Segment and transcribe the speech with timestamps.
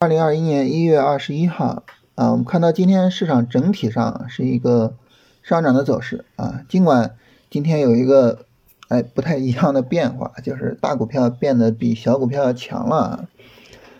[0.00, 1.82] 二零二一年一月二十一号
[2.14, 4.94] 啊，我们看到今天市场整体上是一个
[5.42, 7.16] 上涨的走势啊，尽管
[7.50, 8.44] 今天有一个
[8.86, 13.28] 哎不太一样的变化，就是大股票变得比小股票要强了，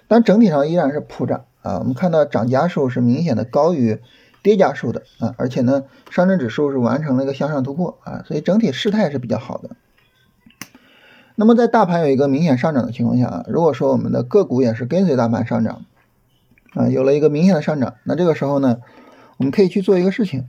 [0.07, 1.81] 但整体上依然是普涨啊。
[1.81, 4.01] 我们看到涨家数是明显的高于
[4.41, 9.71] 跌家数的啊，而且呢，上证指数是完成了一个向上突破啊，所以整体事态是比较好的。
[11.41, 15.85] 那么在大盘有一个明显上涨的情况下啊，如果说我们的个股也是跟随大盘上涨，
[16.75, 18.79] 啊，有了一个明显的上涨，那这个时候呢，
[19.37, 20.49] 我们可以去做一个事情，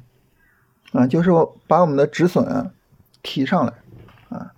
[0.92, 1.32] 啊，就是
[1.68, 2.72] 把我们的止损啊
[3.24, 3.74] 提上来，
[4.30, 4.52] 啊，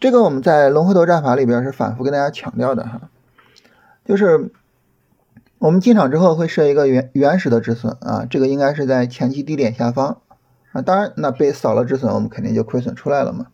[0.00, 3.10] 这个我们在龙回头战法里边是反复跟大家强调的哈，
[4.04, 4.50] 就是
[5.58, 10.20] 我们进场之后会设一个原原始的止损啊，这个应该是在前期低点下方
[10.72, 13.46] 啊，当然那被扫了止损，我们肯定就亏损出来了嘛。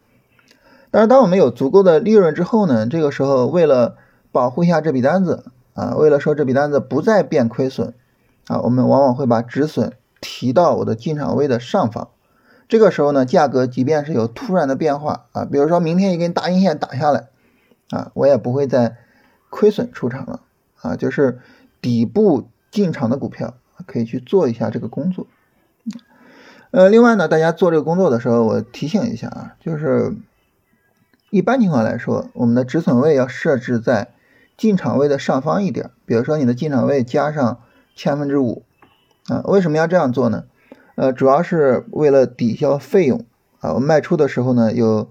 [0.91, 2.87] 但是，当我们有足够的利润之后呢？
[2.87, 3.97] 这个时候，为了
[4.31, 7.93] 保护一下这笔单子啊，为了说这笔单子不再变亏损
[8.47, 12.09] 啊，我们往往会把止损提到我的进场位的上方。
[12.69, 17.29] 这个时候呢，价格即便是有突然的变化啊，比如说明天一根大阴线打下来
[17.91, 18.97] 啊，我也不会再
[19.51, 20.41] 亏损出场了
[20.81, 20.97] 啊。
[20.97, 21.41] 就是
[21.83, 23.55] 底部进场的股票
[23.87, 25.27] 可以去做一下这个工作。
[26.71, 30.17] 呃，另外呢，大家做这个工作的时候，我提醒一下啊，就是。
[31.31, 34.13] 一般情况来说，我们的止损位要设置在
[34.57, 37.61] 进场位的上方一点，比如说你的进场位加上
[37.95, 38.63] 千分之五
[39.29, 39.43] 啊。
[39.45, 40.45] 为什么要这样做呢？
[40.95, 43.25] 呃，主要是为了抵消费用
[43.61, 43.73] 啊。
[43.75, 45.11] 我卖出的时候呢，有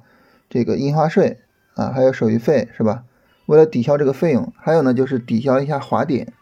[0.49, 1.39] 这个印花税
[1.75, 3.03] 啊，还有手续费，是吧？
[3.45, 6.33] 为了抵消这个费用，还有呢就是抵消一下滑点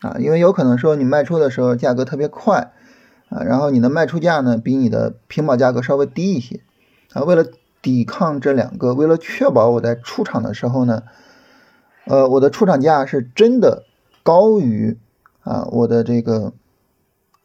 [0.00, 2.72] 啊，因为有可能说你卖出的时候价格特别快
[3.30, 6.60] 啊，然后你的卖出价呢比你的平保价格稍微低一些
[7.12, 7.46] 啊，为了。
[7.82, 11.02] 抵抗这两个，为了确保我在出场的时候呢，
[12.06, 13.84] 呃，我的出厂价是真的
[14.22, 14.98] 高于
[15.42, 16.52] 啊我的这个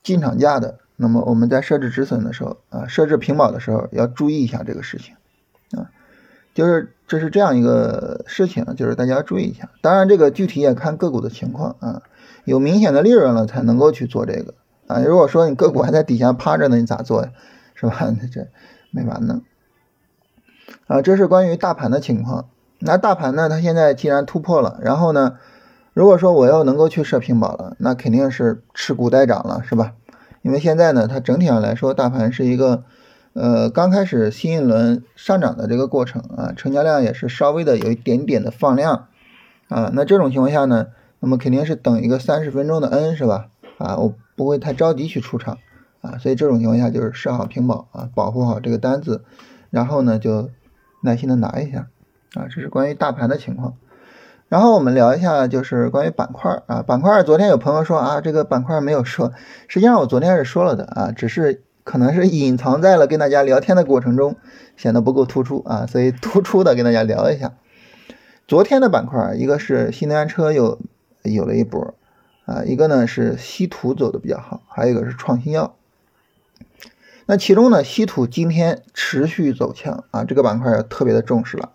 [0.03, 5.15] 进场价的，那么我们在设置止损的时候啊，设置平保的时候要注意一下这个事情
[5.77, 5.91] 啊，
[6.53, 9.69] 就是这是这样一个事情，就是大家注意一下。
[9.81, 12.01] 当然，这个具体也看个股的情况啊，
[12.45, 14.55] 有明显的利润了才能够去做这个
[14.87, 15.01] 啊。
[15.01, 17.31] 如果说你个股还在底下趴着呢，你咋做呀？
[17.75, 18.11] 是吧？
[18.33, 18.47] 这
[18.89, 19.41] 没完呢。
[20.87, 22.49] 啊，这是关于大盘的情况。
[22.79, 23.49] 那大盘呢？
[23.49, 25.37] 它现在既然突破了，然后呢，
[25.93, 29.93] 如果说我要能够去设平保了，那肯定是持股待涨了，是吧？
[30.43, 32.83] 因为现在呢，它整体上来说，大盘是一个
[33.33, 39.07] 呃刚开始新一轮上涨的这个过程啊，成交量也是稍微的有一点点的放量
[39.69, 39.89] 啊。
[39.93, 40.87] 那这种情况下呢，
[41.19, 43.47] 那么肯定是等一个三十分钟的 N 是吧？
[43.79, 45.57] 啊，我不会太着急去出场
[46.01, 49.23] 啊，所以这种情况下就是设好平保啊，保护好这个单子，
[49.71, 50.51] 然后呢就。
[51.03, 51.87] 耐心的拿一下，
[52.37, 53.75] 啊，这是关于大盘的情况。
[54.47, 57.23] 然后我们聊一下，就是关于板块啊，板块。
[57.23, 59.33] 昨天有朋友说啊，这个板块没有说，
[59.67, 64.35] 实际上我昨天是说了的啊，只是可能是隐藏在了跟大家聊天的过程中，
[64.77, 67.53] 显得不够突出啊，所以突出的跟大家聊一下。
[68.47, 70.79] 昨天的板块，一个是新能源车有
[71.23, 71.95] 有了一波
[72.45, 75.75] 啊，一个呢是稀土走的比较好，还有一个是创新药。
[77.25, 81.71] 那其中呢，稀土今天持续走强啊，这个板块特别的重视了，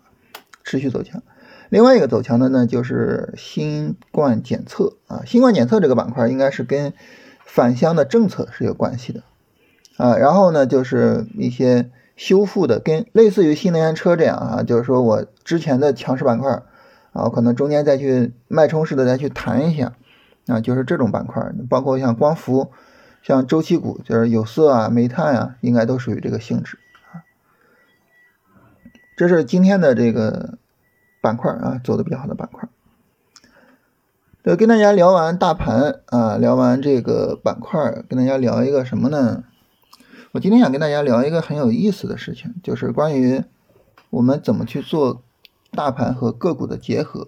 [0.63, 1.21] 持续走强。
[1.69, 6.93] 另外一个走强的呢，就是新冠检测啊，新冠检测这个板块应该是跟
[7.45, 9.23] 返乡的政策是有关系的
[9.97, 10.17] 啊。
[10.17, 16.61] 然后呢，就是一些修复的，跟类似于新能源车这样啊，就是说我之前的强势板块
[17.11, 19.93] 啊，可能中间再去脉冲式的再去弹一下
[20.47, 22.71] 啊，就是这种板块，包括像光伏。
[23.25, 26.77] 像周期股，就是有色啊、煤炭啊，应该都属于这个性质。
[29.15, 30.57] 这是今天的这个
[31.21, 32.67] 板块啊，走的比较好的板块。
[34.41, 39.43] 对，跟大家聊完大盘啊，聊完这个板块，跟大家聊一个什么呢？
[40.33, 43.43] 我今天想跟大家聊一个很有意思的事情，就是关于
[44.09, 45.21] 我们怎么去做
[45.71, 47.27] 大盘和个股的结合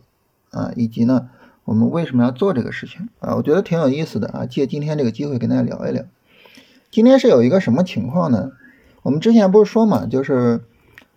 [0.52, 1.30] 啊，以及呢。
[1.64, 3.34] 我们为什么要做这个事情啊？
[3.38, 6.04] 我觉得挺有意思的啊，借今天这个机会跟大家聊一聊。
[6.92, 8.52] 今天是有一个什么情况呢？
[9.02, 10.62] 我们之前不是说嘛，就是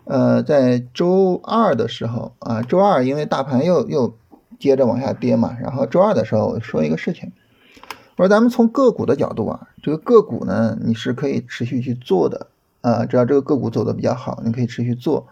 [0.09, 4.17] 呃，在周二的时候啊，周二因为大盘又又
[4.59, 7.31] 接着往下跌嘛，然后周二的时候我说一个事情，
[8.17, 12.47] 我说咱们从个股的角度啊，这个个股呢你是可以持续去做的
[12.81, 15.27] 啊，只要这个个股走的比较好，你可以持续做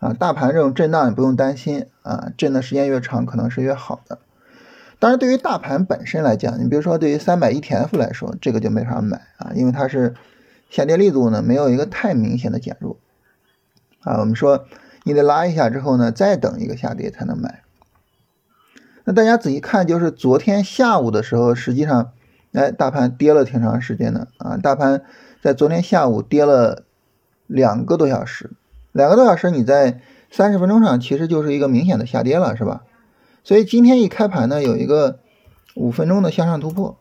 [0.00, 0.12] 啊。
[0.12, 4.18] 大盘这种震荡你不用担心啊，震的时间越长可能是越好的。
[4.98, 10.14] 当然，对于大盘本身来讲，你比如说对于三百 ETF 来说，这个就没法买啊，因为它是
[10.68, 12.96] 下跌力度呢没有一个太明显的减弱
[14.00, 14.20] 啊。
[14.20, 14.66] 我们说
[15.04, 17.62] 你得拉一下之后呢，再等一个下跌才能买
[19.04, 22.12] 那大家仔细看，就是昨天下午的时候，实际上，
[22.52, 25.02] 哎，大盘跌了挺长时间的啊，大盘
[25.40, 26.82] 在昨天下午跌了
[27.46, 28.50] 两个多小时，
[28.90, 32.82] 两个多小时你在三十分钟上其实就是一个明显的下跌了，是吧？
[33.44, 35.20] 所以今天一开盘呢，有一个
[35.76, 36.98] 五分钟的向上突破，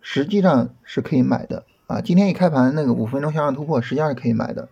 [0.00, 2.00] 实际上是可以买的啊。
[2.00, 4.68] 今天一开盘那个五分钟向上突破，实际上是可以买的。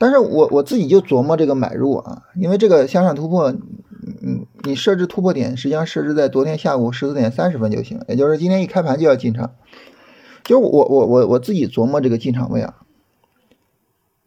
[0.00, 9.56] 但是我我自己就琢磨这个买入啊，因为这个向上突破，嗯，你设置突破点，实际上设置在昨天下午十四点三十分就行，也就是今天一开盘就要进场。
[10.44, 12.76] 就我我我我自己琢磨这个进场位啊，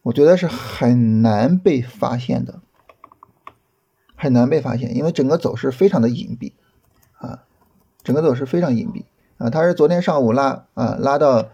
[0.04, 2.60] 我觉得是很难被发现的，
[4.18, 6.52] 很难被发现，因为整个走势非常的隐蔽
[7.18, 7.44] 啊，
[8.04, 9.06] 整个走势非常隐蔽
[9.38, 11.48] 啊，它是昨天上午拉啊拉到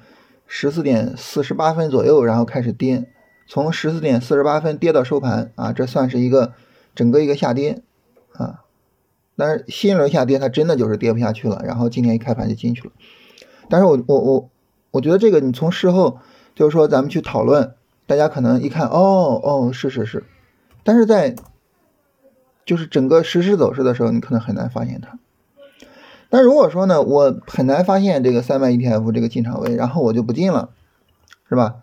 [0.47, 3.11] 十四点四十八分左右，然后开始跌。
[3.47, 6.53] 从十四点四十八分跌到收盘啊，这算是一个
[6.93, 7.81] 整个一个下跌
[8.33, 8.63] 啊。
[9.37, 11.61] 但是新一轮下跌，它真的就是跌不下去了。
[11.63, 12.91] 然后今天一开盘就进去了。
[13.69, 14.49] 但是我我我
[14.91, 16.19] 我觉得这个你从事后
[16.55, 20.25] 就是说咱们去讨论，大家可能一看哦哦是是是，
[20.83, 21.35] 但是在
[22.65, 25.19] 就是整个实时走势的时候，你可能很难发现它。
[26.29, 30.71] 但如果说呢，我很难发现这个三百 ETF 这个进场位，然后我就不进了，
[31.47, 31.75] 是吧？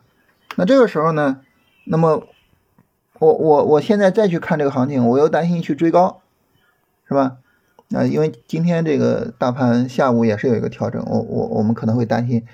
[0.56, 1.40] 那这个时候呢？
[1.86, 2.26] 那么，
[3.18, 6.22] 我我我现在再去看这个行情，我又担心去追高，
[7.06, 7.36] 是吧？
[7.94, 12.46] 啊，因为今天这个大盘下午也是有一个调整，我我我们可能会担心，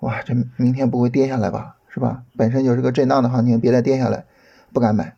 [0.00, 1.76] 哇，这明天不会跌下来吧？
[1.88, 2.24] 是吧？
[2.36, 4.26] 本身就是个震荡的行情，别再跌下来，
[4.72, 5.16] 不敢买，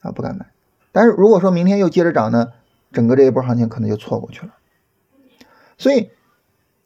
[0.00, 0.46] 啊，不敢买。
[0.90, 2.52] 但是如果说明天又接着涨呢，
[2.92, 4.54] 整个这一波行情可能就错过去了。
[5.76, 6.10] 所以，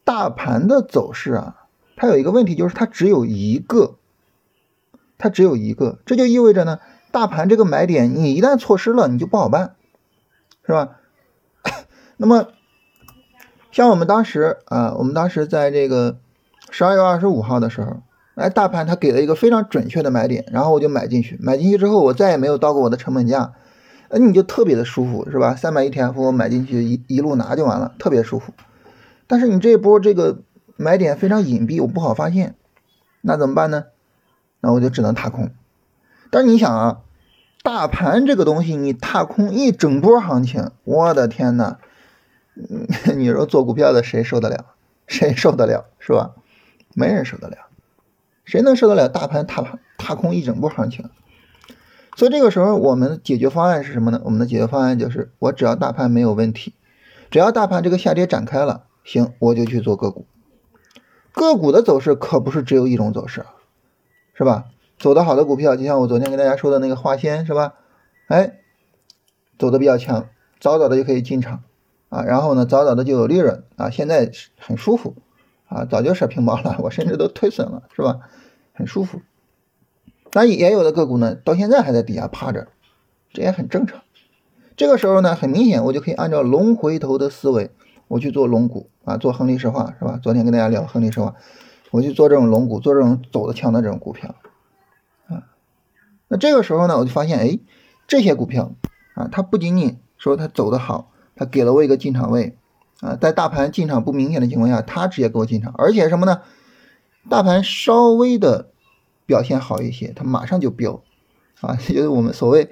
[0.03, 3.95] 大盘的走势啊，它有一个问题，就是它只有一个。
[5.19, 6.79] 它只有一个，这就意味着呢，
[7.11, 9.75] 大盘这个买点你一旦错失了，你就不好办，
[10.65, 10.97] 是吧？
[12.17, 12.47] 那么，
[13.71, 16.17] 像我们当时啊，我们当时在这个
[16.71, 17.97] 十二月二十五号的时候，
[18.35, 23.51] 哎，大盘它给了一个非常准确的买点，然后我就买进去，买进去之后我再也没有到过我的成本价，
[24.09, 25.53] 那你就特别的舒服，是吧？
[25.53, 28.53] 三百 ETF 我买进去一一路拿就完了，特别舒服。
[29.27, 30.39] 但是你这一波这个
[30.77, 32.55] 买点非常隐蔽，我不好发现，
[33.21, 33.83] 那怎么办呢？
[34.61, 35.51] 那我就只能踏空，
[36.29, 37.01] 但是你想啊，
[37.63, 41.77] 大盘这个东西，你踏空一整波行情，我的天呐，
[43.15, 44.65] 你说做股票的谁受得了？
[45.07, 45.85] 谁受得了？
[45.99, 46.31] 是吧？
[46.93, 47.57] 没人受得了，
[48.43, 51.09] 谁能受得了大盘踏踏空一整波行情？
[52.15, 54.19] 所以这个时候，我们的解决方案是什么呢？
[54.25, 56.73] 我们的解决方案就是，我只要大盘没有问题，
[57.31, 60.25] 只要大盘这个下跌展开了，行，我就去做个股。
[61.31, 63.53] 个股的走势可不是只有一种走势啊。
[64.39, 64.67] 是吧？
[64.97, 67.73] 走的好的股票，就像我昨天跟大家说的那个华仙，是吧？
[68.29, 68.59] 哎，
[69.57, 70.29] 走的比较强，
[70.61, 71.63] 早早的就可以进场
[72.07, 75.15] 啊，然后呢，早早的就有利润啊，现在很舒服
[75.67, 78.21] 啊，早就射平保了，我甚至都推损了，是吧？
[78.71, 79.19] 很舒服。
[80.31, 82.69] 那也有的个股呢，到现在还在底下趴着，
[83.33, 83.99] 这也很正常。
[84.77, 87.71] 这个时候呢，很明显，我就可以按照龙回头的思维，
[88.07, 90.17] 我去做龙股啊，做恒力石化，是吧？
[90.23, 91.35] 昨天跟大家聊恒力石化。
[91.91, 94.35] 我去做这种龙股，做这种走的强的这种股票，
[95.27, 95.49] 啊，
[96.27, 97.57] 那这个时候呢，我就发现，哎，
[98.07, 98.75] 这些股票
[99.15, 102.55] 啊，它不仅仅说它走的好，它给了我一个进场位，
[103.01, 106.41] 啊，在大盘进场不明显的情况下，它直接给我进场，而且什么呢？
[107.27, 108.69] 大盘稍微的
[109.25, 111.01] 表现好一些，它马上就飙，
[111.61, 112.69] 啊， 就是我们所谓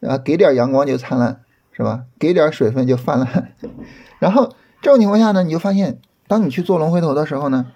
[0.00, 1.40] 啊，给点阳光就灿烂，
[1.72, 2.04] 是吧？
[2.20, 3.52] 给点水分就泛滥。
[4.20, 7.72] 然后这种情况下呢，你就发现，当你去做龙回头的时候呢。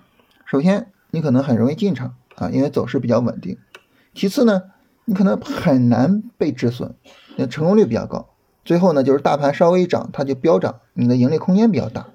[0.46, 3.56] 首先，你可能很容易进场啊，因为走势比较稳定。
[4.12, 4.64] 其次呢，
[5.04, 6.94] 你可能很难被止损，
[7.36, 8.28] 那成功率比较高。
[8.64, 12.08] 最后呢，就是大盘稍微一涨，它就飙涨，你的盈利空间比较大。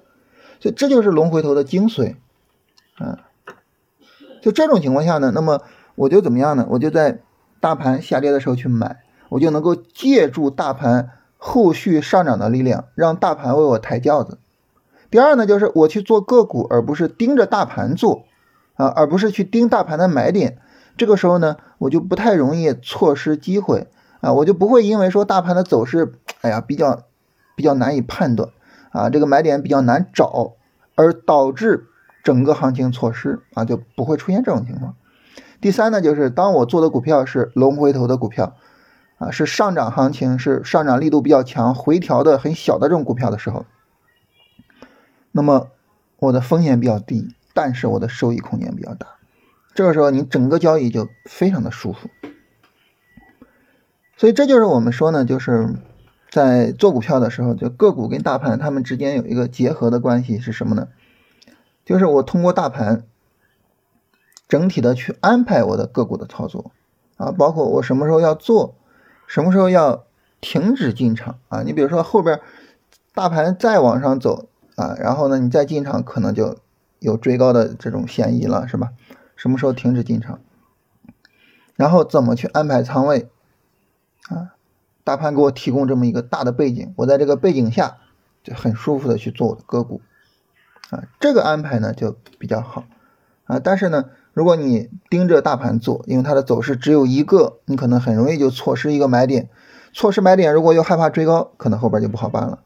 [0.60, 2.16] 所以这就是龙回头的精髓
[2.96, 3.20] 啊。
[4.42, 5.62] 就这种情况下呢，那么
[5.94, 6.66] 我就怎么样呢？
[6.70, 7.20] 我就在
[7.60, 14.38] 大盘下跌的时候去买，我就能够借助大盘后续上涨的力量，让大盘为我抬轿子。
[15.10, 18.24] 第二呢，就是我去做个股，而不是盯着大盘做，
[18.80, 20.58] 啊，而不是去盯大盘的买点。
[20.96, 23.88] 这个时候呢，我就不太容易错失机会，
[24.20, 27.02] 啊，我就不会因为说大盘的走势，哎呀，比较
[27.56, 28.48] 比较难以判断，
[28.90, 30.54] 啊，这个买点比较难找，
[30.94, 31.88] 而导致
[32.22, 34.96] 整个行情错失，啊，就不会出现这种情况。
[35.60, 38.56] 第三呢，就是当我做的股票是龙回头的股票，
[39.18, 43.66] 啊，是上涨行情，是上涨力度比较强，回调的很小的这种股票的时候。
[45.32, 45.68] 那么
[46.18, 49.06] 我的风险比较低，但是我的收益空间比较大。
[49.74, 52.08] 这个时候你整个交易就非常的舒服。
[54.16, 55.74] 所以这就是我们说呢，就是
[56.30, 60.88] 在做股票的时候，就个股跟大盘它们之间有一个结合的关系是什么呢？
[61.84, 63.04] 就是我通过大盘
[64.46, 66.72] 整体的去安排我的个股的操作
[67.16, 68.76] 啊，包括我什么时候要做，
[69.26, 70.04] 什么时候要
[70.40, 71.62] 停止进场啊。
[71.62, 72.40] 你比如说后边
[73.14, 76.58] 大盘再往上走啊，然后呢你再进场可能就
[77.00, 78.92] 有追高的这种嫌疑了，是吧？
[79.34, 80.38] 什么时候停止进场？
[81.74, 83.28] 然后怎么去安排仓位
[84.28, 84.54] 啊？
[85.02, 87.96] 大盘给我提供这么一个大的背景，我在这个背景下
[88.44, 90.02] 就很舒服的去做我的个股
[90.90, 92.84] 啊，这个安排呢就比较好
[93.44, 93.58] 啊。
[93.58, 99.48] 但是呢，如果你盯着大盘做，因为它的走势只有一个，你可能很容易就错失一个买点，
[99.94, 102.60] 错失买点，如果又害怕追高，可能后边就不好办了。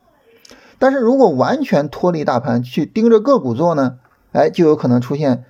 [0.80, 4.00] 但是如果完全脱离大盘去盯着个股做呢，
[4.34, 5.44] 哎，就有可能出现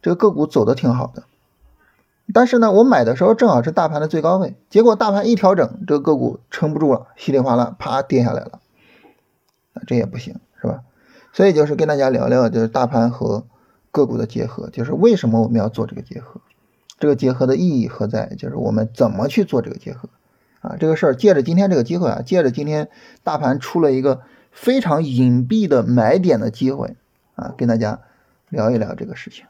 [0.00, 1.24] 这个个股走的挺好的。
[2.32, 8.60] 但是呢，我买的时候正好是大盘的最高位，结果大盘一调整，这个个股撑不住了，稀里哗啦啪跌下来了，
[9.74, 10.82] 啊，这也不行，是吧？
[11.32, 13.44] 所以就是跟大家聊聊，就是大盘和
[13.90, 16.40] 个股的结合，就是为什么我们要做这个结合，
[16.98, 18.34] 这个结合的意义何在？
[18.36, 20.10] 就是我们怎么去做这个结合，
[20.60, 22.88] 啊，这个事儿借着今天这个机会啊，借着今天
[23.24, 24.20] 大盘出了一个
[24.52, 26.96] 非常隐蔽的买点的机会
[27.36, 28.00] 啊，跟大家
[28.50, 29.44] 聊一聊这个事情。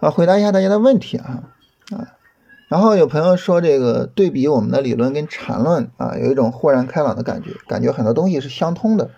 [0.00, 1.44] 啊，回答一下大家的问题啊
[1.90, 2.16] 啊，
[2.68, 9.10] 然后有朋友说这个对比我们的理论跟缠论啊，有一种豁然开朗的感觉，感觉很多东西是相通的。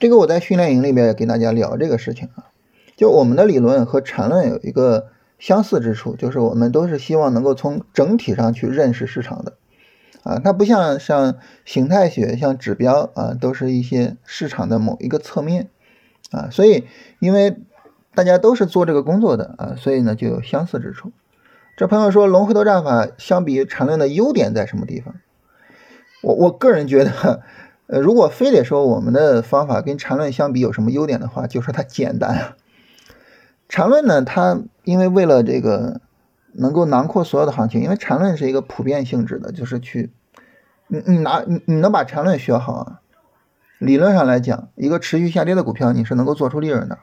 [0.00, 2.50] 这个我在训练营里边也跟大家聊这个事情啊，
[2.96, 5.08] 就我们的理论和缠论有一个
[5.38, 9.54] 相似之处，就是我们都是希望能够从整体上去认识市场的
[10.24, 15.68] 啊，它不像像形态学、像指标啊，都是一些市场的某一个侧面
[16.30, 16.86] 啊，所以
[17.20, 17.56] 因为。
[18.14, 21.12] 大家都是做这个工作的啊，所以呢就有相似之处。
[21.76, 25.14] 这朋友说龙回头战法相比缠论的优点在什么地方？
[26.24, 27.42] 我我个人觉得，
[27.86, 32.54] 呃，如果非得说我们的方法跟缠论相比有什么优点的话，就说它简单。
[33.68, 36.00] 缠论呢，它因为为了这个
[36.54, 40.10] 能够囊括所有的行情，因为缠论是一个普遍性质的，就是去
[40.88, 43.00] 你你拿你你能把缠论学好啊，
[43.78, 46.98] 理论上来讲，一个持续下跌的股票你是能够做出利润的。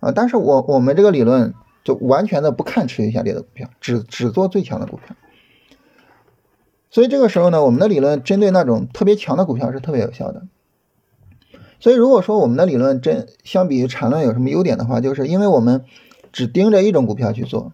[0.00, 5.16] 啊，但是我我们这个理论就完全的不看持续下跌的股票，只只做最强的股票。
[6.90, 10.42] 所以这个时候呢，我们的理论针对那种特别强的股票是特别有效的。
[11.80, 15.84] 所以如果说我们的理论真相比于缠论有什么优点的话，就是因为我们
[16.32, 17.72] 只盯着一种股票去做，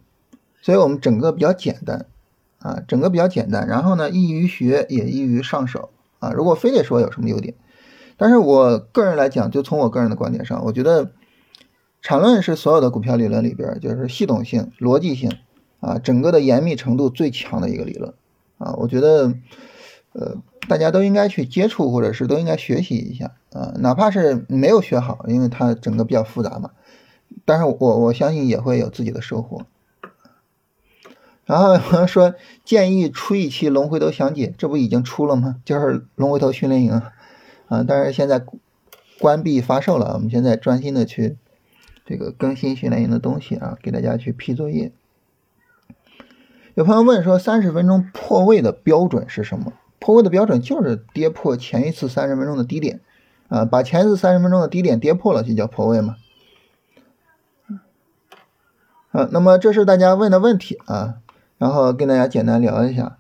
[0.63, 2.07] 所以我们整个比较简单
[2.59, 6.31] 啊，整个比较简单，然后呢易于学也易于上手啊。
[6.33, 7.55] 如果非得说有什么优点，
[8.19, 11.13] 但是我个人来讲，就从我个人的观点上，我觉得。
[12.01, 15.33] 缠论是所有的股票理论里边，就是系统性、逻辑性
[15.81, 18.15] 啊，整个的严密程度最强的一个理论
[18.59, 18.73] 啊。
[18.79, 19.35] 我觉得，
[20.13, 20.37] 呃，
[20.69, 23.75] 大家都应该去接触，或者是都应该学习一下啊。
[23.81, 26.71] 哪怕是没有学好，因为它整个比较复杂嘛，
[27.45, 29.67] 但是我我相信也会有自己的收获。
[31.47, 35.57] 然后说建议出一期龙回头详解，这不已经出了吗？
[35.65, 37.03] 就是龙回头训练营，
[37.69, 38.45] 啊但是现在
[39.21, 41.37] 关闭发售了，我们现在专心的去。
[42.11, 44.93] 这个更新训练营的东西啊，给大家去批作业。
[46.75, 49.75] 有朋友问说，三十分钟破位的标准是什么？
[49.99, 53.01] 破位的标准就是跌破前一次三十分钟的低点
[53.49, 56.17] 啊，把前一次三十分钟的低点跌破了就叫破位嘛。
[59.11, 61.17] 啊，那么这是大家问的问题啊，
[61.59, 63.19] 然后跟大家简单聊一下。